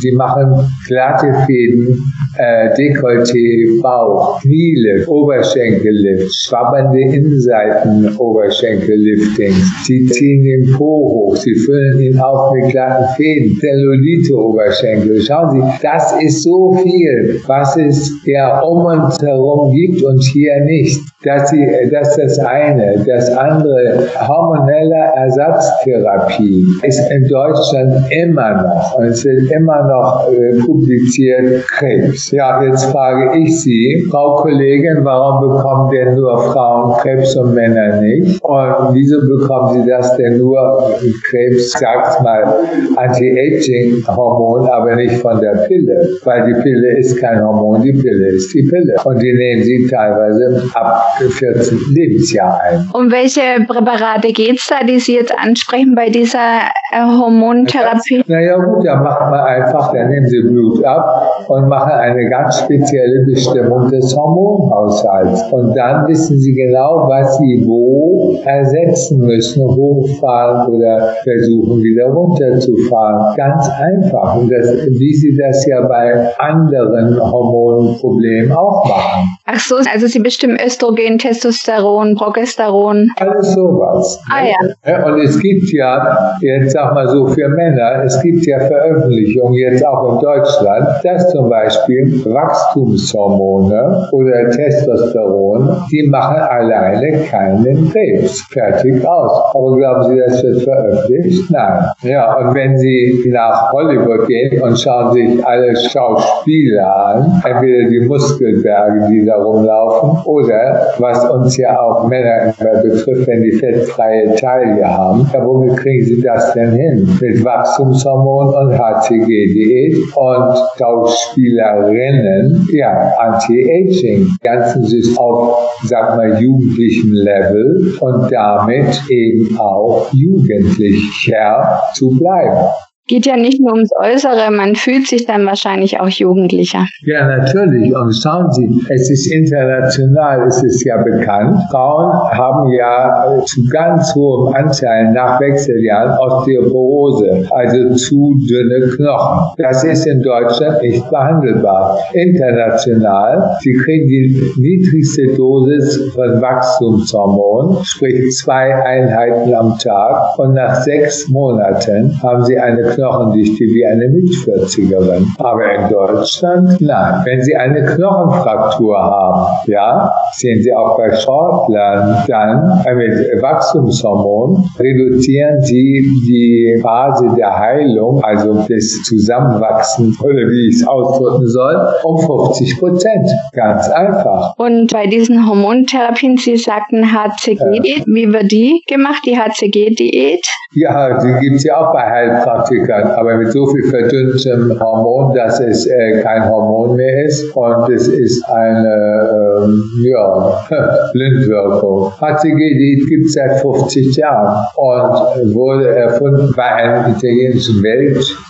[0.00, 1.98] Sie machen glatte Fäden,
[2.38, 9.86] äh, Dekolleté, Bauch, Knielift, Oberschenkellift, schwabbernde Innenseiten, Oberschenkelliftings.
[9.86, 15.22] Sie ziehen den Po hoch, sie füllen ihn auf mit glatten Fäden, Zellulite Oberschenkel.
[15.22, 20.60] Schauen Sie, das ist so viel, was es ja um uns herum gibt und hier
[20.64, 21.00] nicht.
[21.26, 23.02] Das, ist das eine.
[23.04, 30.56] Das andere, hormonelle Ersatztherapie, ist in Deutschland immer noch, und es wird immer noch äh,
[30.64, 32.30] publiziert, Krebs.
[32.30, 38.00] Ja, jetzt frage ich Sie, Frau Kollegin, warum bekommen denn nur Frauen Krebs und Männer
[38.00, 38.40] nicht?
[38.44, 40.94] Und wieso bekommen Sie das denn nur
[41.28, 42.54] Krebs, sag's mal,
[42.94, 46.08] Anti-Aging-Hormon, aber nicht von der Pille?
[46.22, 48.94] Weil die Pille ist kein Hormon, die Pille ist die Pille.
[49.04, 52.88] Und die nehmen Sie teilweise ab 14 Lebensjahr ein.
[52.92, 56.60] Um welche Präparate geht es da, die Sie jetzt ansprechen bei dieser
[56.92, 58.22] äh, Hormontherapie?
[58.26, 62.60] Naja gut, da macht man einfach, da nehmen Sie Blut ab und machen eine ganz
[62.60, 65.52] spezielle Bestimmung des Hormonhaushalts.
[65.52, 73.36] Und dann wissen Sie genau, was Sie wo ersetzen müssen, hochfahren oder versuchen wieder runterzufahren.
[73.36, 74.36] Ganz einfach.
[74.36, 79.35] Und das, wie Sie das ja bei anderen Hormonproblemen auch machen.
[79.48, 83.12] Ach so, also Sie bestimmen Östrogen, Testosteron, Progesteron.
[83.16, 84.20] Alles sowas.
[84.28, 85.06] Ah ja.
[85.06, 89.86] Und es gibt ja, jetzt sag mal so für Männer, es gibt ja Veröffentlichungen jetzt
[89.86, 98.42] auch in Deutschland, dass zum Beispiel Wachstumshormone oder Testosteron, die machen alleine keinen Krebs.
[98.50, 99.54] Fertig aus.
[99.54, 101.52] Aber glauben Sie, das wird veröffentlicht?
[101.52, 101.84] Nein.
[102.02, 108.00] Ja, und wenn Sie nach Hollywood gehen und schauen sich alle Schauspieler an, entweder die
[108.00, 110.22] Muskelberge, die da herumlaufen.
[110.24, 115.76] Oder, was uns ja auch Männer immer betrifft, wenn die fettfreie Taille haben, ja, womit
[115.78, 117.18] kriegen sie das denn hin?
[117.20, 124.28] Mit Wachstumshormon und HCG-Diät und Schauspielerinnen, ja, Anti-Aging.
[124.42, 132.68] Ganzen ist auf, sag mal, jugendlichem Level und damit eben auch jugendlicher zu bleiben.
[133.08, 136.86] Geht ja nicht nur ums Äußere, man fühlt sich dann wahrscheinlich auch jugendlicher.
[137.02, 137.94] Ja, natürlich.
[137.94, 141.56] Und schauen Sie, es ist international, es ist ja bekannt.
[141.70, 149.54] Frauen haben ja zu ganz hohem Anteil nach Wechseljahren Osteoporose, also zu dünne Knochen.
[149.56, 152.00] Das ist in Deutschland nicht behandelbar.
[152.12, 160.36] International, Sie kriegen die niedrigste Dosis von Wachstumshormon, sprich zwei Einheiten am Tag.
[160.38, 165.26] Und nach sechs Monaten haben Sie eine Knochendichte wie eine Mit-40erin.
[165.38, 167.22] Aber in Deutschland, nein.
[167.24, 174.64] Wenn Sie eine Knochenfraktur haben, ja, sehen Sie auch bei Sportlern, dann äh, mit Wachstumshormon
[174.78, 181.76] reduzieren Sie die Phase der Heilung, also des Zusammenwachsens oder wie ich es ausdrücken soll,
[182.04, 183.30] um 50 Prozent.
[183.52, 184.54] Ganz einfach.
[184.56, 188.04] Und bei diesen Hormontherapien, Sie sagten HCG, ja.
[188.06, 190.46] wie wird die gemacht, die HCG-Diät?
[190.74, 195.34] Ja, die gibt es ja auch bei Heilpraktikern kann, aber mit so viel verdünntem Hormon,
[195.34, 200.64] dass es äh, kein Hormon mehr ist und es ist eine ähm, ja,
[201.12, 202.12] Blindwirkung.
[202.20, 207.82] HCG gibt es seit 50 Jahren und wurde erfunden bei einem italienischen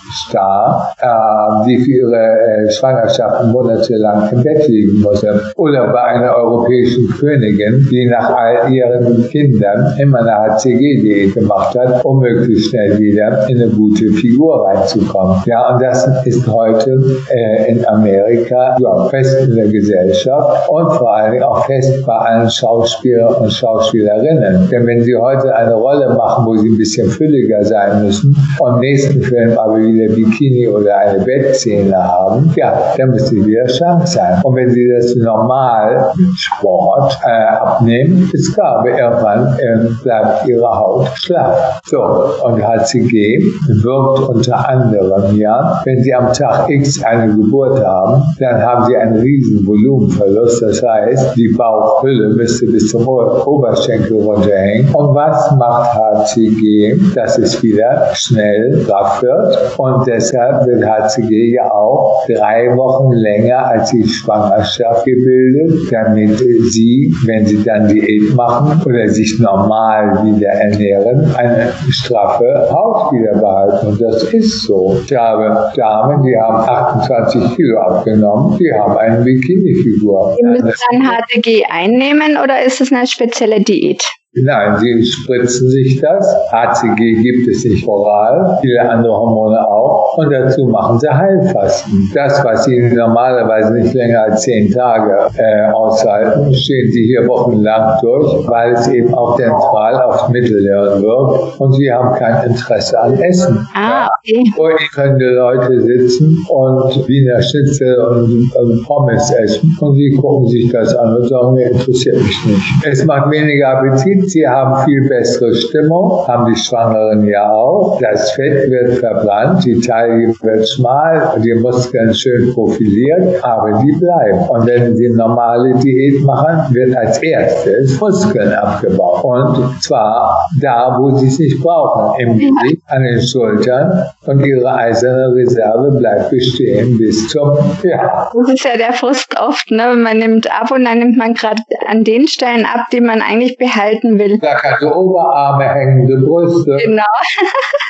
[0.07, 5.41] Weltstar, äh, die für ihre äh, Schwangerschaften monatelang im Bett liegen musste.
[5.57, 12.05] Oder bei einer europäischen Königin, die nach all ihren Kindern immer eine HCG-Diät gemacht hat,
[12.05, 15.39] um möglichst schnell wieder in eine gute Figur reinzukommen.
[15.47, 16.99] Ja, und das ist heute
[17.31, 22.51] äh, in Amerika ja, fest in der Gesellschaft und vor Dingen auch fest bei allen
[22.51, 24.69] Schauspielern und Schauspielerinnen.
[24.71, 28.75] Denn wenn sie heute eine Rolle machen, wo sie ein bisschen fülliger sein müssen und
[28.75, 33.69] im nächsten Film aber wieder Bikini oder eine Bettszene haben, ja, dann müssen sie wieder
[33.69, 34.41] schlank sein.
[34.43, 40.49] Und wenn sie das normal mit Sport äh, abnehmen, ist klar, aber irgendwann äh, bleibt
[40.49, 41.81] ihre Haut schlaff.
[41.87, 42.01] So,
[42.45, 43.39] und HCG
[43.83, 48.97] wirkt unter anderem, ja, wenn Sie am Tag X eine Geburt haben, dann haben Sie
[48.97, 50.63] einen riesen Volumenverlust.
[50.63, 54.95] Das heißt, die Bauchhülle müsste bis zum Oberschenkel runterhängen.
[54.95, 56.97] Und was macht HCG?
[57.15, 59.57] Dass es wieder schnell straff wird.
[59.87, 67.13] Und deshalb wird HCG ja auch drei Wochen länger als die Schwangerschaft gebildet, damit Sie,
[67.25, 73.87] wenn Sie dann Diät machen oder sich normal wieder ernähren, eine straffe Haut wieder behalten.
[73.87, 74.99] Und das ist so.
[75.05, 80.37] Ich habe Damen, die haben 28 Kilo abgenommen, die haben eine Bikini-Figur.
[80.39, 84.05] Die müssen dann HTG einnehmen oder ist es eine spezielle Diät?
[84.39, 86.27] Nein, sie spritzen sich das.
[86.53, 90.19] HCG gibt es nicht oral, viele andere Hormone auch.
[90.19, 92.11] Und dazu machen sie Heilfasten.
[92.13, 97.99] Das, was sie normalerweise nicht länger als zehn Tage äh, aushalten, stehen sie hier wochenlang
[98.03, 101.59] durch, weil es eben auch dentral aufs Mittelhirn wirkt.
[101.59, 103.67] Und sie haben kein Interesse an Essen.
[103.75, 104.45] Ah, okay.
[104.45, 109.75] Ihnen können die Leute sitzen und Wiener Schnitzel und, und Pommes essen.
[109.81, 112.87] Und sie gucken sich das an und sagen, mir interessiert mich nicht.
[112.87, 118.01] Es macht weniger Appetit Sie haben viel bessere Stimmung, haben die Schwangeren ja auch.
[118.01, 124.49] Das Fett wird verbrannt, die Taille wird schmal, die Muskeln schön profiliert, aber die bleiben.
[124.49, 129.25] Und wenn Sie normale Diät machen, wird als erstes Muskeln abgebaut.
[129.25, 134.05] Und zwar da, wo Sie es nicht brauchen, im Gesicht, an den Schultern.
[134.27, 137.53] Und Ihre eiserne Reserve bleibt bestehen bis zum,
[137.83, 138.31] ja.
[138.33, 139.95] Das ist ja der Frust oft, ne?
[139.97, 143.57] Man nimmt ab und dann nimmt man gerade an den Stellen ab, die man eigentlich
[143.59, 144.39] behalten will.
[144.39, 146.77] Da kannst du Oberarme, hängende Brüste.
[146.85, 147.03] Genau.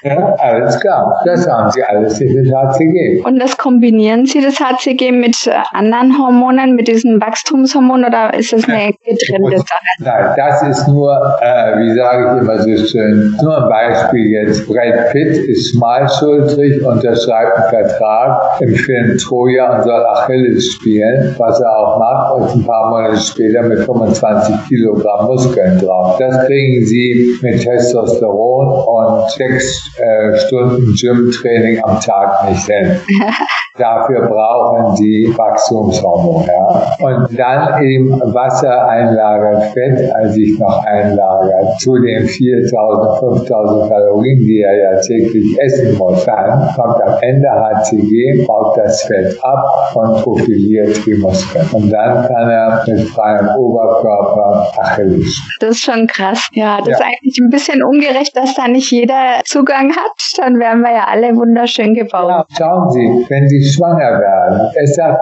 [0.02, 1.20] ja, alles klar.
[1.24, 3.22] Das haben sie alles in den HCG.
[3.24, 8.52] Und das kombinieren Sie, das HCG, mit äh, anderen Hormonen, mit diesem Wachstumshormon oder ist
[8.52, 9.66] das eine getrennte Sache?
[10.00, 14.66] Nein, das ist nur, äh, wie sage ich immer so schön, nur ein Beispiel jetzt.
[14.66, 21.60] Brad Pitt ist schmalschultrig, unterschreibt einen Vertrag im Film Troja und soll Achilles spielen, was
[21.60, 26.15] er auch macht und ein paar Monate später mit 25 Kilogramm Muskeln drauf.
[26.18, 33.00] Das kriegen Sie mit Testosteron und sechs äh, Stunden Gym-Training am Tag nicht hin.
[33.78, 36.46] Dafür brauchen sie Wachstumshormone.
[36.46, 37.06] Ja.
[37.06, 44.38] Und dann eben Wasser einlagern, Fett als sich noch einlagern, zu den 4000, 5000 Kalorien,
[44.38, 46.24] die er ja täglich essen muss.
[46.24, 51.66] Dann kommt am Ende HCG, baut das Fett ab und profiliert die Muskeln.
[51.72, 55.38] Und dann kann er mit freiem Oberkörper Achilles.
[55.60, 56.48] Das ist schon krass.
[56.52, 56.94] Ja, das ja.
[56.94, 60.12] ist eigentlich ein bisschen ungerecht, dass da nicht jeder Zugang hat.
[60.38, 62.28] Dann wären wir ja alle wunderschön gebaut.
[62.28, 65.20] Ja, schauen Sie, wenn Sie schwanger werden, es sagt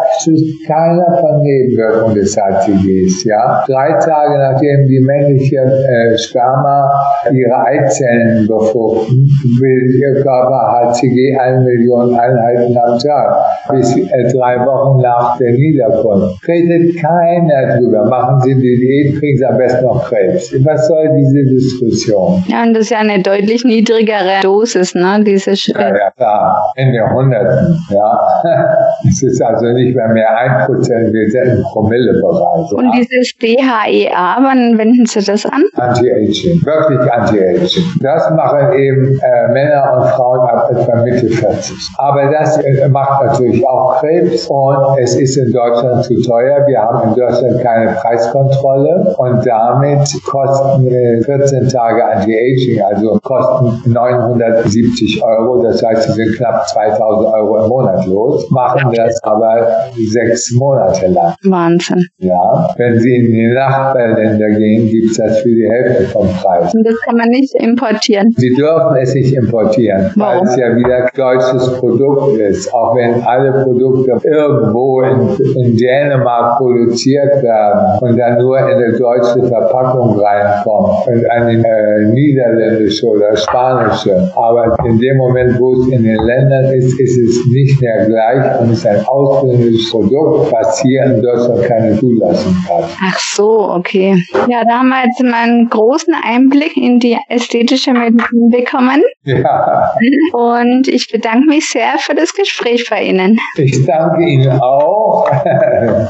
[0.67, 3.25] keiner von Nebenwirkungen des HCGs.
[3.25, 3.65] Ja?
[3.67, 6.91] Drei Tage nachdem die männliche äh, Sperma
[7.33, 9.29] ihre Eizellen befruchten,
[9.61, 13.45] will ihr Körper HCG 1 Million Einheiten am Tag.
[13.71, 16.47] Bis äh, drei Wochen nach der Niederkunft.
[16.47, 18.05] Redet keiner drüber.
[18.07, 20.55] Machen Sie die Diät, kriegen Sie am besten noch Krebs.
[20.65, 22.45] Was soll diese Diskussion?
[22.49, 25.23] Ja, und das ist ja eine deutlich niedrigere Dosis, ne?
[25.25, 25.77] Diese Schritt.
[25.77, 26.73] Ja, ja, klar.
[26.77, 28.34] In den Hunderten, ja.
[29.09, 32.73] es ist also nicht mehr mehr ein Prozent, wir sind im Promillebereich.
[32.73, 35.63] Und dieses DHEA, wann wenden Sie das an?
[35.77, 36.65] Anti-Aging.
[36.65, 37.85] Wirklich Anti-Aging.
[38.01, 41.77] Das machen eben äh, Männer und Frauen ab etwa Mitte 40.
[41.99, 46.67] Aber das äh, macht natürlich auch Krebs und es ist in Deutschland zu teuer.
[46.67, 53.93] Wir haben in Deutschland keine Preiskontrolle und damit kosten äh, 14 Tage Anti-Aging, also kosten
[53.93, 55.63] 970 Euro.
[55.63, 59.67] Das heißt, sie sind knapp 2000 Euro im Monat los, machen das aber
[60.11, 61.35] sechs Monate lang.
[61.45, 62.07] Wahnsinn.
[62.19, 66.75] Ja, wenn Sie in die Nachbarländer gehen, gibt es das für die Hälfte vom Preis.
[66.75, 68.35] Und das kann man nicht importieren.
[68.37, 72.73] Sie dürfen es nicht importieren, weil es ja wieder deutsches Produkt ist.
[72.73, 78.93] Auch wenn alle Produkte irgendwo in, in Dänemark produziert werden und dann nur in eine
[78.93, 84.31] deutsche Verpackung reinkommen und eine äh, niederländische oder spanische.
[84.37, 88.14] Aber in dem Moment, wo es in den Ländern ist, ist es nicht mehr gleich
[88.61, 92.91] und ist ein ausländisches Produkt, was hier in Deutschland keine Zulassung hat.
[93.03, 94.17] Ach so, okay.
[94.49, 99.03] Ja, da haben wir jetzt mal einen großen Einblick in die ästhetische Medizin bekommen.
[99.25, 99.93] Ja.
[100.33, 103.39] Und ich bedanke mich sehr für das Gespräch bei Ihnen.
[103.57, 105.29] Ich danke Ihnen auch.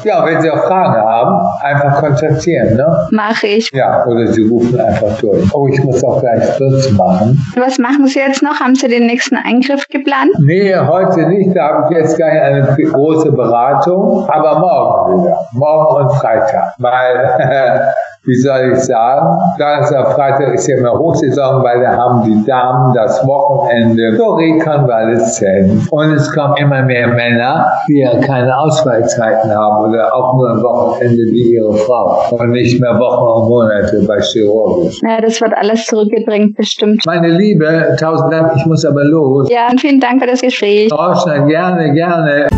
[0.04, 3.08] ja, wenn Sie auch Fragen haben, einfach kontaktieren, ne?
[3.10, 3.70] Mache ich.
[3.72, 5.54] Ja, oder Sie rufen einfach durch.
[5.54, 7.40] Oh, ich muss auch gleich Schluss machen.
[7.56, 8.58] Was machen Sie jetzt noch?
[8.60, 10.30] Haben Sie den nächsten Eingriff geplant?
[10.40, 11.56] Nee, heute nicht.
[11.56, 14.28] Da habe ich jetzt gleich eine große Beratung.
[14.28, 15.38] Aber morgen wieder.
[15.52, 16.74] Morgen und Freitag.
[16.78, 17.13] Weil
[18.26, 22.94] wie soll ich sagen, Donnerstag, Freitag ist ja immer Hochsaison, weil da haben die Damen
[22.94, 25.88] das Wochenende zur Rekonvaleszenz.
[25.90, 30.62] Und es kommen immer mehr Männer, die ja keine Ausfallzeiten haben oder auch nur am
[30.62, 35.00] Wochenende wie ihre Frau und nicht mehr Wochen und Monate bei Chirurgisch.
[35.02, 37.02] Ja, das wird alles zurückgedrängt, bestimmt.
[37.04, 39.50] Meine Liebe, tausend Dank, ich muss aber los.
[39.50, 40.90] Ja, und vielen Dank für das Gespräch.
[40.92, 42.48] Orschner, gerne, gerne.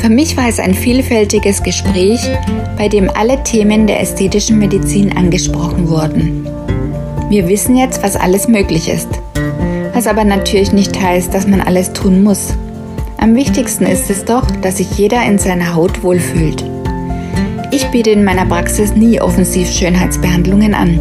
[0.00, 2.26] Für mich war es ein vielfältiges Gespräch,
[2.78, 6.48] bei dem alle Themen der ästhetischen Medizin angesprochen wurden.
[7.28, 9.08] Wir wissen jetzt, was alles möglich ist.
[9.92, 12.54] Was aber natürlich nicht heißt, dass man alles tun muss.
[13.18, 16.64] Am wichtigsten ist es doch, dass sich jeder in seiner Haut wohlfühlt.
[17.70, 20.98] Ich biete in meiner Praxis nie offensiv Schönheitsbehandlungen an,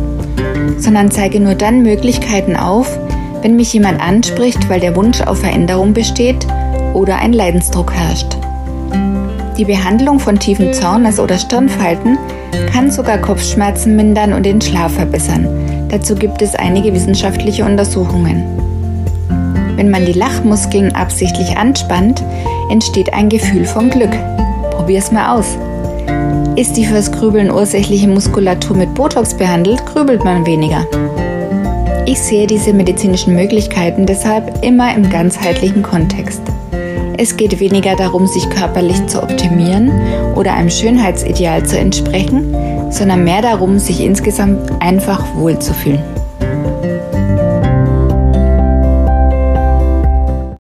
[0.77, 2.99] sondern zeige nur dann Möglichkeiten auf,
[3.43, 6.45] wenn mich jemand anspricht, weil der Wunsch auf Veränderung besteht
[6.93, 8.38] oder ein Leidensdruck herrscht.
[9.59, 12.17] Die Behandlung von tiefen Zornes oder Stirnfalten
[12.71, 15.45] kann sogar Kopfschmerzen mindern und den Schlaf verbessern.
[15.89, 18.45] Dazu gibt es einige wissenschaftliche Untersuchungen.
[19.75, 22.23] Wenn man die Lachmuskeln absichtlich anspannt,
[22.71, 24.17] entsteht ein Gefühl von Glück.
[24.71, 25.57] Probier's mal aus.
[26.55, 30.87] Ist die fürs Grübeln ursächliche Muskulatur mit Botox behandelt, grübelt man weniger.
[32.05, 36.43] Ich sehe diese medizinischen Möglichkeiten deshalb immer im ganzheitlichen Kontext.
[37.21, 39.91] Es geht weniger darum, sich körperlich zu optimieren
[40.35, 42.55] oder einem Schönheitsideal zu entsprechen,
[42.91, 46.18] sondern mehr darum, sich insgesamt einfach wohlzufühlen.